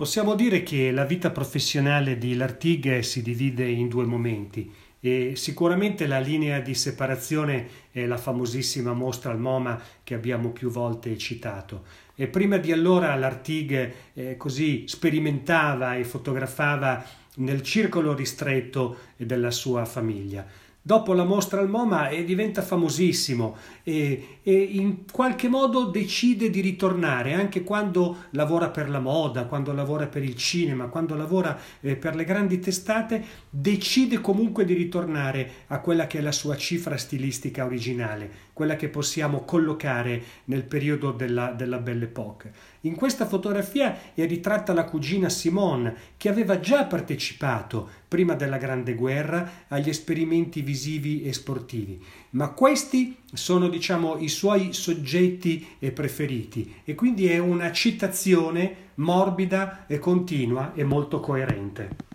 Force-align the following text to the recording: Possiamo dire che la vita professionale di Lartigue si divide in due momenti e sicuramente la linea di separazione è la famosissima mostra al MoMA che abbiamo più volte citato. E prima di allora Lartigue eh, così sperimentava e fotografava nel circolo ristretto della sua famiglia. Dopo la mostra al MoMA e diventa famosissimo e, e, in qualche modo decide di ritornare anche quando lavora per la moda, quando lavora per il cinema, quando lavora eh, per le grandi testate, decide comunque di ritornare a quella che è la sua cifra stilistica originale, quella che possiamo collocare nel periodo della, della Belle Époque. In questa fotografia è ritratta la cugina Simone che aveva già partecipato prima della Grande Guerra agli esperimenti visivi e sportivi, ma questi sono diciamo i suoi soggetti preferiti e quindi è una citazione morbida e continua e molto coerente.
Possiamo 0.00 0.34
dire 0.34 0.62
che 0.62 0.92
la 0.92 1.04
vita 1.04 1.28
professionale 1.28 2.16
di 2.16 2.34
Lartigue 2.34 3.02
si 3.02 3.20
divide 3.20 3.68
in 3.68 3.86
due 3.86 4.06
momenti 4.06 4.72
e 4.98 5.34
sicuramente 5.36 6.06
la 6.06 6.20
linea 6.20 6.58
di 6.60 6.74
separazione 6.74 7.68
è 7.90 8.06
la 8.06 8.16
famosissima 8.16 8.94
mostra 8.94 9.30
al 9.30 9.38
MoMA 9.38 9.78
che 10.02 10.14
abbiamo 10.14 10.52
più 10.52 10.70
volte 10.70 11.18
citato. 11.18 11.84
E 12.14 12.28
prima 12.28 12.56
di 12.56 12.72
allora 12.72 13.14
Lartigue 13.14 13.94
eh, 14.14 14.38
così 14.38 14.84
sperimentava 14.86 15.94
e 15.96 16.04
fotografava 16.04 17.04
nel 17.36 17.60
circolo 17.60 18.14
ristretto 18.14 19.00
della 19.18 19.50
sua 19.50 19.84
famiglia. 19.84 20.46
Dopo 20.90 21.12
la 21.12 21.22
mostra 21.22 21.60
al 21.60 21.68
MoMA 21.68 22.08
e 22.08 22.24
diventa 22.24 22.62
famosissimo 22.62 23.56
e, 23.84 24.38
e, 24.42 24.52
in 24.52 25.04
qualche 25.08 25.46
modo 25.46 25.84
decide 25.84 26.50
di 26.50 26.60
ritornare 26.60 27.32
anche 27.32 27.62
quando 27.62 28.24
lavora 28.30 28.70
per 28.70 28.90
la 28.90 28.98
moda, 28.98 29.44
quando 29.44 29.72
lavora 29.72 30.08
per 30.08 30.24
il 30.24 30.34
cinema, 30.34 30.88
quando 30.88 31.14
lavora 31.14 31.56
eh, 31.80 31.94
per 31.94 32.16
le 32.16 32.24
grandi 32.24 32.58
testate, 32.58 33.24
decide 33.48 34.20
comunque 34.20 34.64
di 34.64 34.74
ritornare 34.74 35.48
a 35.68 35.78
quella 35.78 36.08
che 36.08 36.18
è 36.18 36.22
la 36.22 36.32
sua 36.32 36.56
cifra 36.56 36.96
stilistica 36.96 37.64
originale, 37.64 38.48
quella 38.52 38.74
che 38.74 38.88
possiamo 38.88 39.44
collocare 39.44 40.20
nel 40.46 40.64
periodo 40.64 41.12
della, 41.12 41.52
della 41.52 41.78
Belle 41.78 42.06
Époque. 42.06 42.52
In 42.80 42.96
questa 42.96 43.26
fotografia 43.26 43.96
è 44.12 44.26
ritratta 44.26 44.72
la 44.72 44.84
cugina 44.84 45.28
Simone 45.28 45.94
che 46.16 46.28
aveva 46.28 46.58
già 46.58 46.84
partecipato 46.86 47.88
prima 48.08 48.34
della 48.34 48.56
Grande 48.56 48.94
Guerra 48.94 49.66
agli 49.68 49.88
esperimenti 49.88 50.62
visivi 50.62 50.78
e 51.22 51.32
sportivi, 51.32 52.02
ma 52.30 52.50
questi 52.50 53.16
sono 53.32 53.68
diciamo 53.68 54.18
i 54.18 54.28
suoi 54.28 54.72
soggetti 54.72 55.66
preferiti 55.92 56.74
e 56.84 56.94
quindi 56.94 57.26
è 57.26 57.38
una 57.38 57.72
citazione 57.72 58.88
morbida 58.94 59.86
e 59.86 59.98
continua 59.98 60.72
e 60.74 60.84
molto 60.84 61.20
coerente. 61.20 62.09